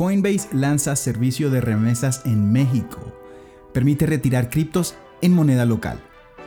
Coinbase 0.00 0.48
lanza 0.54 0.96
servicio 0.96 1.50
de 1.50 1.60
remesas 1.60 2.22
en 2.24 2.50
México. 2.50 3.00
Permite 3.74 4.06
retirar 4.06 4.48
criptos 4.48 4.94
en 5.20 5.34
moneda 5.34 5.66
local. 5.66 6.00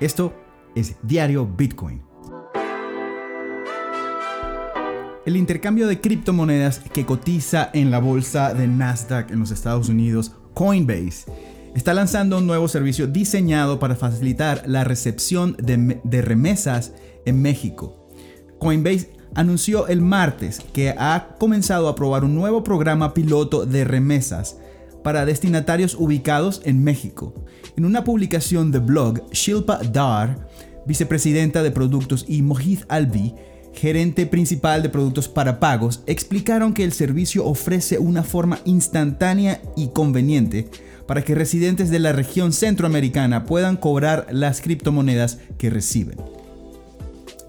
Esto 0.00 0.32
es 0.74 0.96
Diario 1.02 1.46
Bitcoin. 1.46 2.00
El 5.26 5.36
intercambio 5.36 5.86
de 5.86 6.00
criptomonedas 6.00 6.78
que 6.78 7.04
cotiza 7.04 7.68
en 7.74 7.90
la 7.90 7.98
bolsa 7.98 8.54
de 8.54 8.66
Nasdaq 8.66 9.30
en 9.30 9.40
los 9.40 9.50
Estados 9.50 9.90
Unidos, 9.90 10.32
Coinbase, 10.54 11.30
está 11.74 11.92
lanzando 11.92 12.38
un 12.38 12.46
nuevo 12.46 12.66
servicio 12.66 13.08
diseñado 13.08 13.78
para 13.78 13.94
facilitar 13.94 14.62
la 14.64 14.84
recepción 14.84 15.54
de, 15.58 16.00
de 16.02 16.22
remesas 16.22 16.94
en 17.26 17.42
México. 17.42 18.08
Coinbase 18.58 19.13
anunció 19.34 19.88
el 19.88 20.00
martes 20.00 20.60
que 20.72 20.90
ha 20.90 21.28
comenzado 21.38 21.88
a 21.88 21.94
probar 21.94 22.24
un 22.24 22.34
nuevo 22.34 22.64
programa 22.64 23.14
piloto 23.14 23.66
de 23.66 23.84
remesas 23.84 24.56
para 25.02 25.26
destinatarios 25.26 25.94
ubicados 25.94 26.62
en 26.64 26.82
México. 26.82 27.34
En 27.76 27.84
una 27.84 28.04
publicación 28.04 28.70
de 28.72 28.78
blog, 28.78 29.30
Shilpa 29.30 29.80
Dar, 29.92 30.48
vicepresidenta 30.86 31.62
de 31.62 31.70
productos, 31.70 32.24
y 32.26 32.42
Mohit 32.42 32.84
Albi, 32.88 33.34
gerente 33.74 34.26
principal 34.26 34.82
de 34.82 34.88
productos 34.88 35.28
para 35.28 35.60
pagos, 35.60 36.02
explicaron 36.06 36.72
que 36.72 36.84
el 36.84 36.92
servicio 36.92 37.44
ofrece 37.44 37.98
una 37.98 38.22
forma 38.22 38.60
instantánea 38.64 39.60
y 39.76 39.88
conveniente 39.88 40.68
para 41.06 41.22
que 41.22 41.34
residentes 41.34 41.90
de 41.90 41.98
la 41.98 42.12
región 42.12 42.52
centroamericana 42.52 43.44
puedan 43.44 43.76
cobrar 43.76 44.26
las 44.30 44.60
criptomonedas 44.60 45.38
que 45.58 45.70
reciben. 45.70 46.43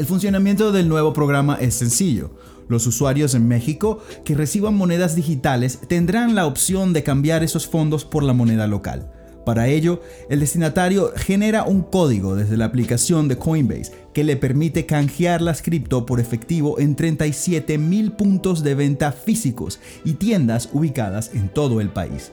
El 0.00 0.06
funcionamiento 0.06 0.72
del 0.72 0.88
nuevo 0.88 1.12
programa 1.12 1.58
es 1.60 1.74
sencillo. 1.74 2.30
Los 2.68 2.86
usuarios 2.86 3.34
en 3.34 3.46
México 3.46 3.98
que 4.24 4.34
reciban 4.34 4.74
monedas 4.74 5.14
digitales 5.14 5.78
tendrán 5.88 6.34
la 6.34 6.46
opción 6.46 6.94
de 6.94 7.02
cambiar 7.02 7.44
esos 7.44 7.66
fondos 7.66 8.06
por 8.06 8.22
la 8.22 8.32
moneda 8.32 8.66
local. 8.66 9.12
Para 9.44 9.68
ello, 9.68 10.00
el 10.30 10.40
destinatario 10.40 11.12
genera 11.16 11.64
un 11.64 11.82
código 11.82 12.34
desde 12.34 12.56
la 12.56 12.64
aplicación 12.64 13.28
de 13.28 13.36
Coinbase 13.36 13.92
que 14.14 14.24
le 14.24 14.36
permite 14.36 14.86
canjear 14.86 15.42
las 15.42 15.60
cripto 15.60 16.06
por 16.06 16.18
efectivo 16.18 16.80
en 16.80 16.96
37 16.96 17.76
mil 17.76 18.12
puntos 18.12 18.62
de 18.62 18.74
venta 18.74 19.12
físicos 19.12 19.80
y 20.06 20.14
tiendas 20.14 20.70
ubicadas 20.72 21.30
en 21.34 21.50
todo 21.50 21.78
el 21.82 21.90
país. 21.90 22.32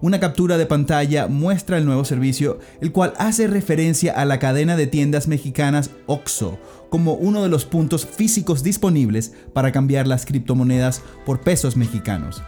Una 0.00 0.20
captura 0.20 0.58
de 0.58 0.66
pantalla 0.66 1.26
muestra 1.26 1.76
el 1.76 1.84
nuevo 1.84 2.04
servicio, 2.04 2.60
el 2.80 2.92
cual 2.92 3.14
hace 3.18 3.48
referencia 3.48 4.12
a 4.12 4.24
la 4.24 4.38
cadena 4.38 4.76
de 4.76 4.86
tiendas 4.86 5.26
mexicanas 5.26 5.90
OXO 6.06 6.60
como 6.88 7.14
uno 7.14 7.42
de 7.42 7.48
los 7.48 7.64
puntos 7.64 8.06
físicos 8.06 8.62
disponibles 8.62 9.32
para 9.52 9.72
cambiar 9.72 10.06
las 10.06 10.24
criptomonedas 10.24 11.02
por 11.26 11.40
pesos 11.40 11.76
mexicanos. 11.76 12.42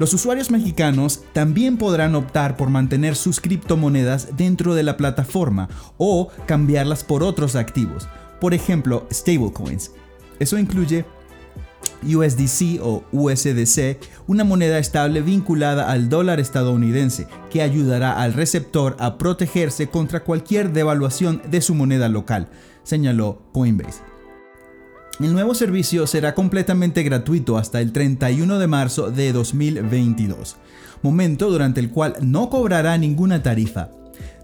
Los 0.00 0.12
usuarios 0.14 0.50
mexicanos 0.50 1.22
también 1.32 1.76
podrán 1.76 2.16
optar 2.16 2.56
por 2.56 2.70
mantener 2.70 3.14
sus 3.14 3.40
criptomonedas 3.40 4.36
dentro 4.36 4.74
de 4.74 4.82
la 4.82 4.96
plataforma 4.96 5.68
o 5.96 6.28
cambiarlas 6.46 7.04
por 7.04 7.22
otros 7.22 7.54
activos, 7.54 8.08
por 8.40 8.52
ejemplo, 8.52 9.06
stablecoins. 9.12 9.92
Eso 10.40 10.58
incluye 10.58 11.04
USDC 12.02 12.80
o 12.82 13.04
USDC, 13.12 13.98
una 14.26 14.44
moneda 14.44 14.78
estable 14.78 15.22
vinculada 15.22 15.90
al 15.90 16.08
dólar 16.08 16.40
estadounidense 16.40 17.26
que 17.50 17.62
ayudará 17.62 18.20
al 18.20 18.32
receptor 18.32 18.96
a 18.98 19.18
protegerse 19.18 19.88
contra 19.88 20.24
cualquier 20.24 20.72
devaluación 20.72 21.42
de 21.50 21.60
su 21.60 21.74
moneda 21.74 22.08
local, 22.08 22.48
señaló 22.82 23.42
Coinbase. 23.52 24.02
El 25.20 25.34
nuevo 25.34 25.54
servicio 25.54 26.06
será 26.06 26.34
completamente 26.34 27.02
gratuito 27.02 27.58
hasta 27.58 27.82
el 27.82 27.92
31 27.92 28.58
de 28.58 28.66
marzo 28.66 29.10
de 29.10 29.32
2022, 29.34 30.56
momento 31.02 31.50
durante 31.50 31.80
el 31.80 31.90
cual 31.90 32.16
no 32.22 32.48
cobrará 32.48 32.96
ninguna 32.96 33.42
tarifa. 33.42 33.90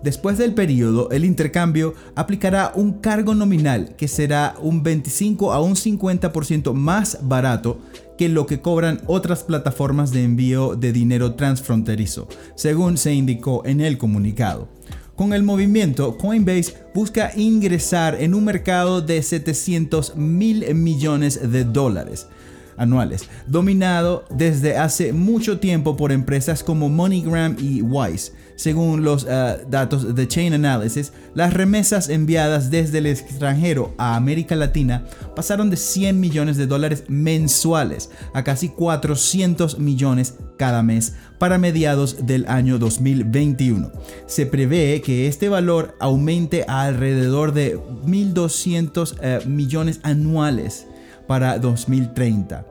Después 0.03 0.39
del 0.39 0.55
periodo, 0.55 1.11
el 1.11 1.25
intercambio 1.25 1.95
aplicará 2.15 2.73
un 2.75 2.95
cargo 2.95 3.35
nominal 3.35 3.95
que 3.97 4.09
será 4.09 4.55
un 4.61 4.83
25 4.83 5.53
a 5.53 5.61
un 5.61 5.75
50% 5.75 6.73
más 6.75 7.19
barato 7.23 7.81
que 8.17 8.29
lo 8.29 8.47
que 8.47 8.61
cobran 8.61 9.01
otras 9.07 9.45
plataformas 9.45 10.11
de 10.11 10.25
envío 10.25 10.77
de 10.77 10.93
dinero 10.93 11.35
transfronterizo, 11.35 12.29
según 12.55 12.97
se 12.97 13.15
indicó 13.15 13.63
en 13.67 13.81
el 13.81 13.99
comunicado. 13.99 14.69
Con 15.17 15.33
el 15.33 15.43
movimiento, 15.43 16.19
Coinbase 16.19 16.75
busca 16.95 17.33
ingresar 17.35 18.21
en 18.21 18.35
un 18.35 18.45
mercado 18.45 19.01
de 19.01 19.23
700 19.23 20.17
mil 20.17 20.75
millones 20.75 21.51
de 21.51 21.65
dólares 21.65 22.27
anuales, 22.77 23.29
dominado 23.47 24.25
desde 24.31 24.77
hace 24.77 25.13
mucho 25.13 25.59
tiempo 25.59 25.97
por 25.97 26.13
empresas 26.13 26.63
como 26.63 26.89
MoneyGram 26.89 27.57
y 27.59 27.83
Wise. 27.83 28.33
Según 28.57 29.05
los 29.05 29.27
eh, 29.29 29.59
datos 29.69 30.15
de 30.15 30.27
Chain 30.27 30.55
Analysis, 30.55 31.13
las 31.35 31.53
remesas 31.53 32.09
enviadas 32.09 32.71
desde 32.71 32.99
el 32.99 33.07
extranjero 33.07 33.95
a 33.99 34.17
América 34.17 34.57
Latina 34.57 35.05
pasaron 35.35 35.69
de 35.69 35.77
100 35.77 36.19
millones 36.19 36.57
de 36.57 36.67
dólares 36.67 37.05
mensuales 37.09 38.11
a 38.33 38.45
casi 38.45 38.71
400 38.71 39.79
millones 39.79 40.37
cada 40.57 40.83
mes 40.83 41.15
para 41.39 41.59
mediados 41.59 42.27
del 42.27 42.47
año 42.49 42.79
2021. 42.79 43.93
Se 44.27 44.47
prevé 44.47 45.03
que 45.03 45.29
este 45.29 45.51
valor 45.51 45.95
aumente 46.01 46.65
a 46.67 46.85
alrededor 46.85 47.53
de 47.53 47.79
1.200 47.79 49.17
eh, 49.21 49.41
millones 49.47 50.01
anuales 50.03 50.87
para 51.27 51.59
2030. 51.59 52.67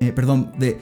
Eh, 0.00 0.12
perdón, 0.12 0.52
de 0.58 0.80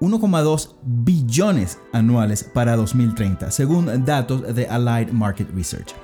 1,2 0.00 0.74
billones 0.82 1.78
anuales 1.92 2.44
para 2.44 2.76
2030, 2.76 3.50
según 3.50 4.04
datos 4.04 4.54
de 4.54 4.66
Allied 4.66 5.10
Market 5.12 5.48
Research. 5.54 5.94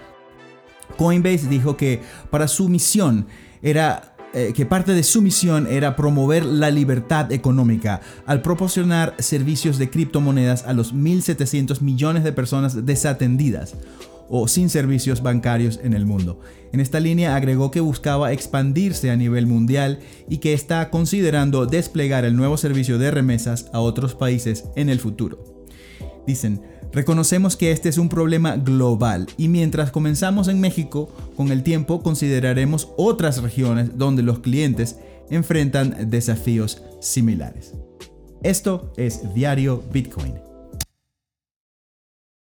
Coinbase 0.97 1.49
dijo 1.49 1.77
que 1.77 2.03
para 2.31 2.49
su 2.49 2.69
misión 2.69 3.27
era 3.61 4.15
eh, 4.35 4.53
que 4.55 4.67
parte 4.67 4.93
de 4.93 5.03
su 5.03 5.23
misión 5.23 5.67
era 5.67 5.97
promover 5.97 6.45
la 6.45 6.71
libertad 6.71 7.33
económica 7.33 8.03
al 8.27 8.43
proporcionar 8.43 9.15
servicios 9.19 9.79
de 9.79 9.89
criptomonedas 9.89 10.65
a 10.65 10.75
los 10.75 10.95
1.700 10.95 11.81
millones 11.81 12.25
de 12.25 12.33
personas 12.33 12.85
desatendidas 12.85 13.75
o 14.29 14.49
sin 14.49 14.69
servicios 14.69 15.23
bancarios 15.23 15.81
en 15.83 15.95
el 15.95 16.07
mundo. 16.07 16.41
En 16.73 16.81
esta 16.81 17.01
línea 17.01 17.35
agregó 17.35 17.71
que 17.71 17.81
buscaba 17.81 18.33
expandirse 18.33 19.11
a 19.11 19.17
nivel 19.17 19.47
mundial 19.47 20.01
y 20.29 20.39
que 20.39 20.53
está 20.53 20.91
considerando 20.91 21.67
desplegar 21.67 22.25
el 22.25 22.37
nuevo 22.37 22.57
servicio 22.57 22.99
de 22.99 23.11
remesas 23.11 23.71
a 23.73 23.81
otros 23.81 24.15
países 24.15 24.65
en 24.77 24.89
el 24.89 25.01
futuro. 25.01 25.67
Dicen, 26.27 26.61
reconocemos 26.93 27.57
que 27.57 27.73
este 27.73 27.89
es 27.89 27.97
un 27.97 28.09
problema 28.09 28.57
global 28.57 29.27
y 29.37 29.49
mientras 29.49 29.91
comenzamos 29.91 30.49
en 30.49 30.61
México, 30.61 31.11
con 31.37 31.51
el 31.51 31.63
tiempo 31.63 32.03
consideraremos 32.03 32.91
otras 32.97 33.43
regiones 33.43 33.97
donde 33.97 34.23
los 34.23 34.41
clientes 34.41 34.97
enfrentan 35.31 36.11
desafíos 36.11 36.83
similares. 37.01 37.75
Esto 38.43 38.93
es 38.97 39.35
Diario 39.35 39.83
Bitcoin. 39.93 40.48